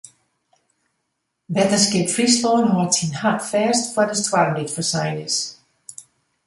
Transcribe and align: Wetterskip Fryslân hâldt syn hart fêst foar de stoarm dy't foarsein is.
Wetterskip 1.53 2.07
Fryslân 2.15 2.67
hâldt 2.73 2.95
syn 2.97 3.11
hart 3.21 3.41
fêst 3.51 3.83
foar 3.93 4.07
de 4.09 4.15
stoarm 4.23 4.51
dy't 4.55 4.73
foarsein 4.75 5.15
is. 5.27 5.37